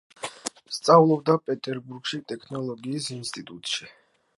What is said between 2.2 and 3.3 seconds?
ტექნოლოგიის